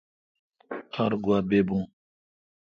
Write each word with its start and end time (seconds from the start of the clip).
ار 1.03 1.13
گوا 1.23 1.37
بیبو۔ 1.49 1.77